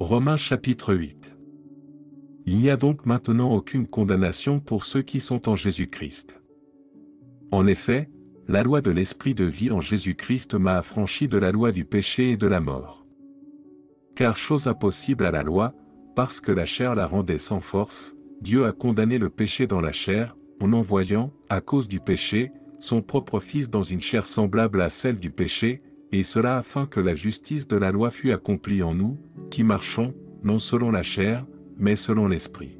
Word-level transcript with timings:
Romains 0.00 0.36
chapitre 0.36 0.94
8. 0.94 1.36
Il 2.46 2.58
n'y 2.58 2.70
a 2.70 2.76
donc 2.76 3.04
maintenant 3.04 3.52
aucune 3.52 3.88
condamnation 3.88 4.60
pour 4.60 4.84
ceux 4.84 5.02
qui 5.02 5.18
sont 5.18 5.48
en 5.48 5.56
Jésus-Christ. 5.56 6.40
En 7.50 7.66
effet, 7.66 8.08
la 8.46 8.62
loi 8.62 8.80
de 8.80 8.92
l'Esprit 8.92 9.34
de 9.34 9.44
vie 9.44 9.72
en 9.72 9.80
Jésus-Christ 9.80 10.54
m'a 10.54 10.78
affranchi 10.78 11.26
de 11.26 11.36
la 11.36 11.50
loi 11.50 11.72
du 11.72 11.84
péché 11.84 12.30
et 12.30 12.36
de 12.36 12.46
la 12.46 12.60
mort. 12.60 13.06
Car 14.14 14.36
chose 14.36 14.68
impossible 14.68 15.26
à 15.26 15.32
la 15.32 15.42
loi, 15.42 15.74
parce 16.14 16.40
que 16.40 16.52
la 16.52 16.64
chair 16.64 16.94
la 16.94 17.06
rendait 17.06 17.36
sans 17.36 17.60
force, 17.60 18.14
Dieu 18.40 18.66
a 18.66 18.72
condamné 18.72 19.18
le 19.18 19.30
péché 19.30 19.66
dans 19.66 19.80
la 19.80 19.92
chair, 19.92 20.36
en 20.60 20.72
envoyant, 20.74 21.32
à 21.48 21.60
cause 21.60 21.88
du 21.88 21.98
péché, 21.98 22.52
son 22.78 23.02
propre 23.02 23.40
Fils 23.40 23.68
dans 23.68 23.82
une 23.82 24.00
chair 24.00 24.26
semblable 24.26 24.80
à 24.80 24.90
celle 24.90 25.18
du 25.18 25.32
péché, 25.32 25.82
et 26.12 26.22
cela 26.22 26.56
afin 26.56 26.86
que 26.86 27.00
la 27.00 27.16
justice 27.16 27.66
de 27.66 27.76
la 27.76 27.90
loi 27.90 28.12
fût 28.12 28.30
accomplie 28.30 28.84
en 28.84 28.94
nous, 28.94 29.18
qui 29.50 29.64
marchons, 29.64 30.14
non 30.42 30.58
selon 30.58 30.90
la 30.90 31.02
chair, 31.02 31.46
mais 31.76 31.96
selon 31.96 32.28
l'Esprit. 32.28 32.78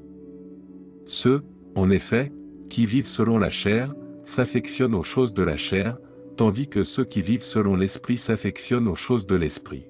Ceux, 1.06 1.42
en 1.74 1.90
effet, 1.90 2.32
qui 2.68 2.86
vivent 2.86 3.06
selon 3.06 3.38
la 3.38 3.50
chair, 3.50 3.94
s'affectionnent 4.24 4.94
aux 4.94 5.02
choses 5.02 5.34
de 5.34 5.42
la 5.42 5.56
chair, 5.56 5.98
tandis 6.36 6.68
que 6.68 6.84
ceux 6.84 7.04
qui 7.04 7.22
vivent 7.22 7.42
selon 7.42 7.76
l'Esprit 7.76 8.16
s'affectionnent 8.16 8.88
aux 8.88 8.94
choses 8.94 9.26
de 9.26 9.36
l'Esprit. 9.36 9.86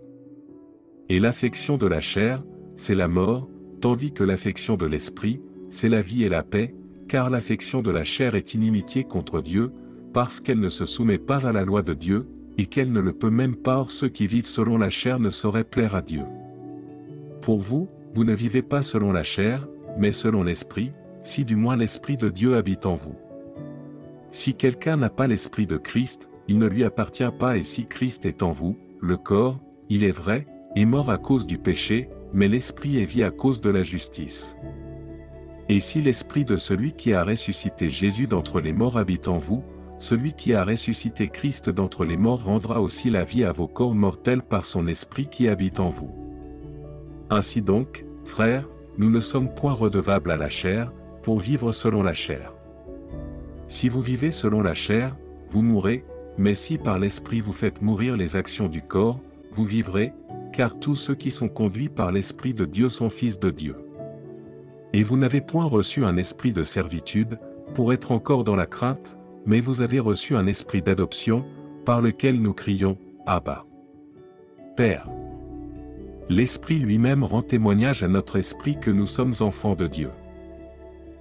Et 1.09 1.21
l'affection 1.21 1.77
de 1.77 1.87
la 1.87 2.01
chair, 2.01 2.43
c'est 2.77 2.95
la 2.95 3.09
mort, 3.09 3.49
tandis 3.81 4.13
que 4.13 4.25
l'affection 4.25 4.77
de 4.77 4.87
l'Esprit, 4.87 5.43
c'est 5.69 5.89
la 5.89 6.03
vie 6.03 6.25
et 6.25 6.29
la 6.29 6.43
paix, 6.43 6.75
car 7.09 7.31
l'affection 7.31 7.83
de 7.83 7.91
la 7.91 8.05
chair 8.05 8.35
est 8.35 8.55
inimitié 8.55 9.05
contre 9.05 9.41
Dieu, 9.41 9.73
parce 10.13 10.41
qu'elle 10.41 10.61
ne 10.61 10.69
se 10.69 10.85
soumet 10.85 11.19
pas 11.19 11.47
à 11.47 11.53
la 11.53 11.65
loi 11.65 11.83
de 11.83 11.95
Dieu, 11.95 12.29
et 12.59 12.67
qu'elle 12.67 12.93
ne 12.93 13.01
le 13.01 13.13
peut 13.13 13.31
même 13.31 13.57
pas 13.57 13.79
or 13.79 13.91
ceux 13.91 14.09
qui 14.09 14.27
vivent 14.27 14.47
selon 14.47 14.79
la 14.79 14.91
chair 14.91 15.21
ne 15.21 15.31
sauraient 15.31 15.65
plaire 15.65 15.95
à 15.95 16.03
Dieu. 16.03 16.25
Pour 17.41 17.59
vous, 17.59 17.89
vous 18.15 18.25
ne 18.25 18.35
vivez 18.35 18.63
pas 18.63 18.83
selon 18.83 19.13
la 19.13 19.23
chair, 19.23 19.69
mais 19.99 20.13
selon 20.13 20.43
l'Esprit, 20.43 20.93
si 21.23 21.45
du 21.45 21.57
moins 21.57 21.77
l'Esprit 21.77 22.17
de 22.17 22.29
Dieu 22.29 22.57
habite 22.57 22.87
en 22.87 22.95
vous. 22.95 23.17
Si 24.31 24.55
quelqu'un 24.55 24.97
n'a 24.97 25.11
pas 25.11 25.27
l'Esprit 25.27 25.67
de 25.67 25.77
Christ, 25.77 26.29
il 26.49 26.59
ne 26.59 26.67
lui 26.67 26.85
appartient 26.85 27.31
pas 27.39 27.57
et 27.57 27.63
si 27.63 27.87
Christ 27.87 28.27
est 28.27 28.43
en 28.43 28.53
vous, 28.53 28.77
le 29.01 29.17
corps, 29.17 29.61
il 29.89 30.05
est 30.05 30.11
vrai, 30.11 30.47
est 30.77 30.85
mort 30.85 31.11
à 31.11 31.19
cause 31.19 31.47
du 31.47 31.59
péché, 31.59 32.09
mais 32.33 32.49
l'Esprit 32.49 32.99
est 32.99 33.05
vie 33.05 33.23
à 33.23 33.31
cause 33.31 33.61
de 33.61 33.71
la 33.71 33.83
justice. 33.83 34.57
Et 35.69 35.81
si 35.81 36.01
l'Esprit 36.01 36.45
de 36.45 36.57
celui 36.57 36.93
qui 36.93 37.13
a 37.13 37.25
ressuscité 37.25 37.91
Jésus 37.91 38.27
d'entre 38.27 38.61
les 38.61 38.73
morts 38.73 38.97
habite 38.97 39.29
en 39.29 39.39
vous, 39.39 39.63
celui 39.99 40.33
qui 40.33 40.55
a 40.55 40.65
ressuscité 40.65 41.29
Christ 41.29 41.71
d'entre 41.71 42.05
les 42.05 42.17
morts 42.17 42.45
rendra 42.45 42.81
aussi 42.81 43.11
la 43.11 43.25
vie 43.25 43.45
à 43.45 43.53
vos 43.53 43.67
corps 43.67 43.95
mortels 43.95 44.43
par 44.43 44.65
son 44.65 44.87
Esprit 44.87 45.27
qui 45.27 45.49
habite 45.49 45.81
en 45.81 45.91
vous. 45.91 46.28
Ainsi 47.31 47.63
donc, 47.63 48.05
frères, 48.25 48.69
nous 48.97 49.11
ne 49.11 49.21
sommes 49.21 49.53
point 49.55 49.75
redevables 49.75 50.31
à 50.31 50.37
la 50.37 50.49
chair, 50.49 50.93
pour 51.23 51.39
vivre 51.39 51.73
selon 51.73 52.03
la 52.03 52.15
chair. 52.15 52.55
Si 53.67 53.89
vous 53.89 54.01
vivez 54.01 54.31
selon 54.31 54.63
la 54.63 54.75
chair, 54.75 55.15
vous 55.49 55.63
mourrez, 55.63 56.05
mais 56.39 56.55
si 56.55 56.79
par 56.79 56.99
l'Esprit 56.99 57.41
vous 57.41 57.53
faites 57.53 57.83
mourir 57.83 58.17
les 58.17 58.35
actions 58.35 58.69
du 58.69 58.81
corps, 58.81 59.21
vous 59.53 59.65
vivrez, 59.65 60.13
car 60.53 60.79
tous 60.79 60.95
ceux 60.95 61.15
qui 61.15 61.31
sont 61.31 61.49
conduits 61.49 61.89
par 61.89 62.13
l'Esprit 62.13 62.55
de 62.55 62.65
Dieu 62.65 62.89
sont 62.89 63.11
fils 63.11 63.39
de 63.39 63.51
Dieu. 63.51 63.77
Et 64.95 65.03
vous 65.03 65.19
n'avez 65.19 65.43
point 65.43 65.67
reçu 65.67 66.05
un 66.05 66.17
esprit 66.17 66.53
de 66.53 66.65
servitude, 66.65 67.39
pour 67.75 67.93
être 67.93 68.13
encore 68.13 68.45
dans 68.45 68.57
la 68.57 68.67
crainte, 68.67 69.19
mais 69.45 69.61
vous 69.61 69.83
avez 69.83 70.01
reçu 70.01 70.35
un 70.35 70.47
esprit 70.47 70.81
d'adoption, 70.81 71.45
par 71.85 72.01
lequel 72.01 72.41
nous 72.41 72.55
crions, 72.55 72.97
Abba. 73.27 73.67
Père. 74.77 75.09
L'Esprit 76.31 76.79
lui-même 76.79 77.25
rend 77.25 77.41
témoignage 77.41 78.03
à 78.03 78.09
notre 78.09 78.37
esprit 78.37 78.79
que 78.79 78.91
nous 78.91 79.07
sommes 79.07 79.35
enfants 79.41 79.75
de 79.75 79.87
Dieu. 79.87 80.11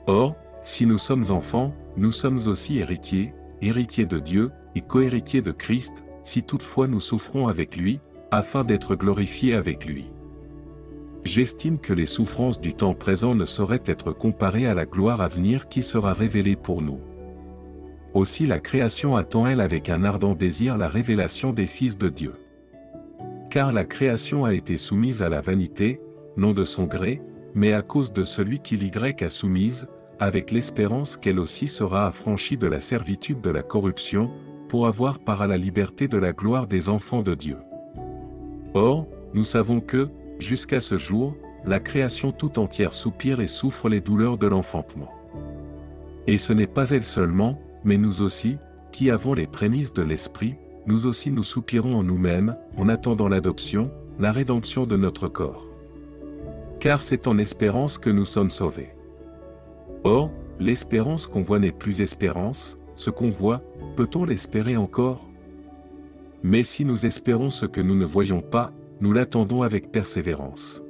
Or, 0.05 0.35
si 0.61 0.85
nous 0.85 0.97
sommes 0.97 1.31
enfants, 1.31 1.73
nous 1.95 2.11
sommes 2.11 2.45
aussi 2.47 2.79
héritiers, 2.79 3.33
héritiers 3.61 4.05
de 4.05 4.19
Dieu, 4.19 4.51
et 4.75 4.81
cohéritiers 4.81 5.41
de 5.41 5.51
Christ, 5.51 6.03
si 6.23 6.43
toutefois 6.43 6.87
nous 6.87 6.99
souffrons 6.99 7.47
avec 7.47 7.77
lui, 7.77 8.01
afin 8.31 8.65
d'être 8.65 8.95
glorifiés 8.95 9.55
avec 9.55 9.85
lui. 9.85 10.11
J'estime 11.23 11.79
que 11.79 11.93
les 11.93 12.05
souffrances 12.05 12.59
du 12.59 12.73
temps 12.73 12.93
présent 12.93 13.33
ne 13.33 13.45
sauraient 13.45 13.83
être 13.85 14.11
comparées 14.11 14.67
à 14.67 14.73
la 14.73 14.85
gloire 14.85 15.21
à 15.21 15.29
venir 15.29 15.69
qui 15.69 15.83
sera 15.83 16.13
révélée 16.13 16.57
pour 16.57 16.81
nous. 16.81 16.99
Aussi 18.13 18.45
la 18.45 18.59
création 18.59 19.15
attend 19.15 19.47
elle 19.47 19.61
avec 19.61 19.89
un 19.89 20.03
ardent 20.03 20.35
désir 20.35 20.77
la 20.77 20.87
révélation 20.87 21.53
des 21.53 21.67
fils 21.67 21.97
de 21.97 22.09
Dieu. 22.09 22.33
Car 23.57 23.71
la 23.71 23.85
création 23.85 24.45
a 24.45 24.53
été 24.53 24.77
soumise 24.77 25.23
à 25.23 25.29
la 25.29 25.41
vanité, 25.41 25.99
non 26.35 26.53
de 26.53 26.63
son 26.63 26.83
gré, 26.83 27.23
mais 27.55 27.73
à 27.73 27.81
cause 27.81 28.13
de 28.13 28.23
celui 28.23 28.59
qui 28.59 28.77
l'Y 28.77 28.91
a 29.19 29.29
soumise, 29.29 29.87
avec 30.19 30.51
l'espérance 30.51 31.17
qu'elle 31.17 31.39
aussi 31.39 31.67
sera 31.67 32.05
affranchie 32.05 32.57
de 32.57 32.67
la 32.67 32.79
servitude 32.79 33.41
de 33.41 33.49
la 33.49 33.63
corruption, 33.63 34.29
pour 34.69 34.85
avoir 34.85 35.17
part 35.17 35.41
à 35.41 35.47
la 35.47 35.57
liberté 35.57 36.07
de 36.07 36.19
la 36.19 36.33
gloire 36.33 36.67
des 36.67 36.87
enfants 36.87 37.23
de 37.23 37.33
Dieu. 37.33 37.57
Or, 38.75 39.07
nous 39.33 39.43
savons 39.43 39.79
que, 39.79 40.07
jusqu'à 40.37 40.79
ce 40.79 40.97
jour, 40.97 41.35
la 41.65 41.79
création 41.79 42.31
tout 42.31 42.59
entière 42.59 42.93
soupire 42.93 43.39
et 43.39 43.47
souffre 43.47 43.89
les 43.89 44.01
douleurs 44.01 44.37
de 44.37 44.45
l'enfantement. 44.45 45.09
Et 46.27 46.37
ce 46.37 46.53
n'est 46.53 46.67
pas 46.67 46.91
elle 46.91 47.03
seulement, 47.03 47.59
mais 47.83 47.97
nous 47.97 48.21
aussi, 48.21 48.59
qui 48.91 49.09
avons 49.09 49.33
les 49.33 49.47
prémices 49.47 49.93
de 49.93 50.03
l'Esprit, 50.03 50.57
nous 50.87 51.05
aussi 51.05 51.31
nous 51.31 51.43
soupirons 51.43 51.97
en 51.97 52.03
nous-mêmes, 52.03 52.55
en 52.77 52.87
attendant 52.87 53.27
l'adoption, 53.27 53.91
la 54.19 54.31
rédemption 54.31 54.85
de 54.85 54.95
notre 54.95 55.27
corps. 55.27 55.67
Car 56.79 57.01
c'est 57.01 57.27
en 57.27 57.37
espérance 57.37 57.97
que 57.97 58.09
nous 58.09 58.23
sommes 58.23 58.49
sauvés. 58.49 58.95
Or, 60.05 60.31
l'espérance 60.59 61.27
qu'on 61.27 61.41
voit 61.41 61.59
n'est 61.59 61.73
plus 61.73 62.01
espérance, 62.01 62.79
ce 62.95 63.09
qu'on 63.09 63.29
voit, 63.29 63.61
peut-on 63.97 64.23
l'espérer 64.23 64.77
encore? 64.77 65.27
Mais 66.41 66.63
si 66.63 66.85
nous 66.85 67.05
espérons 67.05 67.49
ce 67.49 67.65
que 67.65 67.81
nous 67.81 67.95
ne 67.95 68.05
voyons 68.05 68.41
pas, 68.41 68.71
nous 69.01 69.11
l'attendons 69.11 69.63
avec 69.63 69.91
persévérance. 69.91 70.83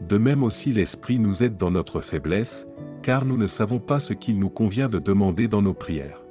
De 0.00 0.16
même 0.16 0.42
aussi 0.42 0.72
l'Esprit 0.72 1.18
nous 1.18 1.42
aide 1.42 1.56
dans 1.56 1.70
notre 1.70 2.00
faiblesse, 2.00 2.66
car 3.02 3.24
nous 3.24 3.36
ne 3.36 3.46
savons 3.46 3.78
pas 3.78 3.98
ce 3.98 4.14
qu'il 4.14 4.38
nous 4.38 4.50
convient 4.50 4.88
de 4.88 4.98
demander 4.98 5.48
dans 5.48 5.62
nos 5.62 5.74
prières 5.74 6.25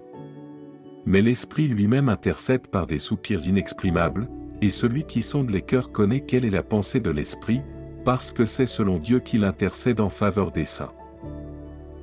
mais 1.06 1.22
l'Esprit 1.22 1.68
lui-même 1.68 2.10
intercède 2.10 2.68
par 2.68 2.88
des 2.88 2.98
soupirs 2.98 3.48
inexprimables, 3.48 4.28
et 4.62 4.70
celui 4.70 5.04
qui 5.04 5.22
sonde 5.22 5.50
les 5.50 5.62
cœurs 5.62 5.92
connaît 5.92 6.22
quelle 6.22 6.46
est 6.46 6.50
la 6.50 6.64
pensée 6.64 7.00
de 7.00 7.12
l'Esprit, 7.12 7.62
parce 8.04 8.32
que 8.32 8.46
c'est 8.46 8.66
selon 8.66 9.00
Dieu 9.00 9.20
qu'il 9.20 9.44
intercède 9.44 10.00
en 10.00 10.10
faveur 10.10 10.52
des 10.52 10.66
saints. 10.66 10.94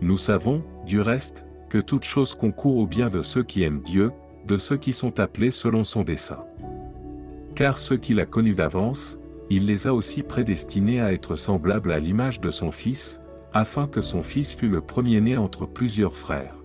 Nous 0.01 0.17
savons, 0.17 0.65
du 0.87 1.01
reste, 1.01 1.47
que 1.71 1.79
toute 1.79 2.05
chose 2.05 2.35
concourt 2.35 2.77
au 2.77 2.87
bien 2.87 3.09
de 3.09 3.23
ceux 3.23 3.43
qui 3.43 3.62
aiment 3.62 3.81
Dieu, 3.81 4.11
de 4.47 4.57
ceux 4.57 4.77
qui 4.77 4.93
sont 4.93 5.21
appelés 5.21 5.51
selon 5.51 5.85
son 5.85 6.03
dessein. 6.03 6.45
Car 7.55 7.79
ceux 7.79 7.97
qu'il 7.97 8.21
a 8.21 8.27
connus 8.27 8.55
d'avance, 8.55 9.19
il 9.49 9.67
les 9.67 9.87
a 9.87 9.95
aussi 9.95 10.23
prédestinés 10.23 11.01
à 11.01 11.12
être 11.12 11.37
semblables 11.37 11.93
à 11.93 12.01
l'image 12.01 12.41
de 12.41 12.51
son 12.51 12.73
Fils, 12.73 13.21
afin 13.53 13.87
que 13.87 14.01
son 14.01 14.23
Fils 14.23 14.55
fût 14.55 14.69
le 14.69 14.81
premier-né 14.81 15.37
entre 15.37 15.67
plusieurs 15.67 16.17
frères. 16.17 16.62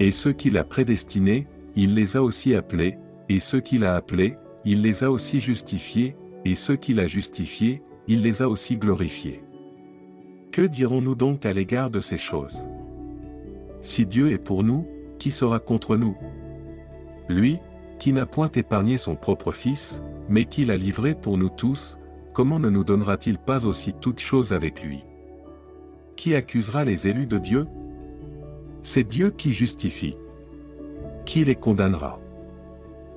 Et 0.00 0.10
ceux 0.10 0.32
qu'il 0.32 0.58
a 0.58 0.64
prédestinés, 0.64 1.46
il 1.74 1.94
les 1.94 2.16
a 2.16 2.22
aussi 2.22 2.54
appelés, 2.54 2.98
et 3.28 3.38
ceux 3.38 3.60
qu'il 3.60 3.84
a 3.84 3.96
appelés, 3.96 4.36
il 4.64 4.82
les 4.82 5.04
a 5.04 5.10
aussi 5.10 5.40
justifiés, 5.40 6.16
et 6.44 6.54
ceux 6.54 6.76
qu'il 6.76 7.00
a 7.00 7.06
justifiés, 7.06 7.82
il 8.08 8.22
les 8.22 8.42
a 8.42 8.48
aussi 8.48 8.76
glorifiés. 8.76 9.42
Que 10.52 10.62
dirons-nous 10.62 11.14
donc 11.14 11.44
à 11.44 11.52
l'égard 11.52 11.90
de 11.90 12.00
ces 12.00 12.18
choses? 12.18 12.66
Si 13.80 14.06
Dieu 14.06 14.32
est 14.32 14.38
pour 14.42 14.62
nous, 14.62 14.86
qui 15.18 15.30
sera 15.30 15.58
contre 15.58 15.96
nous? 15.96 16.16
Lui, 17.28 17.58
qui 17.98 18.12
n'a 18.12 18.26
point 18.26 18.50
épargné 18.50 18.96
son 18.96 19.16
propre 19.16 19.52
Fils, 19.52 20.02
mais 20.28 20.44
qui 20.44 20.64
l'a 20.64 20.76
livré 20.76 21.14
pour 21.14 21.38
nous 21.38 21.48
tous, 21.48 21.98
comment 22.32 22.58
ne 22.58 22.68
nous 22.68 22.84
donnera-t-il 22.84 23.38
pas 23.38 23.66
aussi 23.66 23.92
toutes 23.92 24.20
choses 24.20 24.52
avec 24.52 24.82
lui? 24.82 25.04
Qui 26.16 26.34
accusera 26.34 26.84
les 26.84 27.06
élus 27.06 27.26
de 27.26 27.38
Dieu? 27.38 27.66
C'est 28.86 29.02
Dieu 29.02 29.32
qui 29.32 29.52
justifie. 29.52 30.16
Qui 31.24 31.44
les 31.44 31.56
condamnera? 31.56 32.20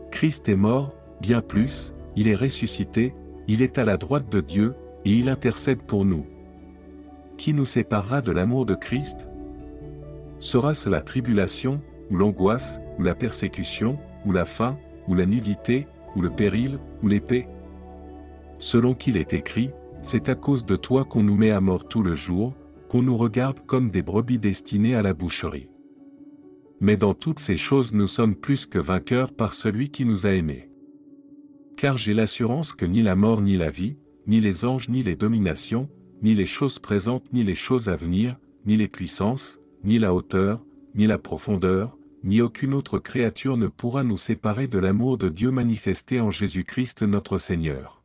Christ 0.09 0.49
est 0.49 0.55
mort, 0.55 0.95
bien 1.21 1.41
plus, 1.41 1.93
il 2.15 2.27
est 2.27 2.35
ressuscité, 2.35 3.13
il 3.47 3.61
est 3.61 3.77
à 3.77 3.85
la 3.85 3.95
droite 3.95 4.31
de 4.31 4.41
Dieu, 4.41 4.73
et 5.05 5.11
il 5.11 5.29
intercède 5.29 5.83
pour 5.83 6.05
nous. 6.05 6.25
Qui 7.37 7.53
nous 7.53 7.65
séparera 7.65 8.21
de 8.21 8.31
l'amour 8.31 8.65
de 8.65 8.73
Christ? 8.73 9.29
Sera-ce 10.39 10.89
la 10.89 11.01
tribulation, 11.01 11.81
ou 12.09 12.17
l'angoisse, 12.17 12.81
ou 12.97 13.03
la 13.03 13.13
persécution, 13.13 13.99
ou 14.25 14.31
la 14.31 14.45
faim, 14.45 14.75
ou 15.07 15.13
la 15.13 15.27
nudité, 15.27 15.85
ou 16.15 16.21
le 16.23 16.31
péril, 16.31 16.79
ou 17.03 17.07
l'épée? 17.07 17.47
Selon 18.57 18.95
qu'il 18.95 19.17
est 19.17 19.33
écrit, 19.33 19.69
c'est 20.01 20.29
à 20.29 20.35
cause 20.35 20.65
de 20.65 20.75
toi 20.75 21.05
qu'on 21.05 21.21
nous 21.21 21.37
met 21.37 21.51
à 21.51 21.61
mort 21.61 21.87
tout 21.87 22.01
le 22.01 22.15
jour, 22.15 22.55
qu'on 22.89 23.03
nous 23.03 23.17
regarde 23.17 23.65
comme 23.67 23.91
des 23.91 24.01
brebis 24.01 24.39
destinées 24.39 24.95
à 24.95 25.03
la 25.03 25.13
boucherie. 25.13 25.69
Mais 26.81 26.97
dans 26.97 27.13
toutes 27.13 27.39
ces 27.39 27.55
choses 27.55 27.93
nous 27.93 28.07
sommes 28.07 28.35
plus 28.35 28.65
que 28.65 28.79
vainqueurs 28.79 29.31
par 29.31 29.53
celui 29.53 29.89
qui 29.89 30.05
nous 30.05 30.25
a 30.25 30.31
aimés. 30.31 30.71
Car 31.77 31.97
j'ai 31.97 32.13
l'assurance 32.13 32.73
que 32.73 32.85
ni 32.85 33.03
la 33.03 33.15
mort 33.15 33.41
ni 33.41 33.55
la 33.57 33.69
vie, 33.69 33.97
ni 34.27 34.41
les 34.41 34.65
anges 34.65 34.89
ni 34.89 35.03
les 35.03 35.15
dominations, 35.15 35.87
ni 36.23 36.33
les 36.33 36.47
choses 36.47 36.79
présentes 36.79 37.31
ni 37.31 37.43
les 37.43 37.55
choses 37.55 37.89
à 37.89 37.95
venir, 37.95 38.37
ni 38.65 38.75
les 38.75 38.87
puissances, 38.87 39.59
ni 39.83 39.99
la 39.99 40.13
hauteur, 40.13 40.65
ni 40.95 41.05
la 41.07 41.17
profondeur, 41.17 41.95
ni 42.23 42.41
aucune 42.41 42.73
autre 42.73 42.99
créature 42.99 43.55
ne 43.55 43.67
pourra 43.67 44.03
nous 44.03 44.17
séparer 44.17 44.67
de 44.67 44.79
l'amour 44.79 45.17
de 45.17 45.29
Dieu 45.29 45.51
manifesté 45.51 46.19
en 46.19 46.31
Jésus-Christ 46.31 47.03
notre 47.03 47.37
Seigneur. 47.37 47.98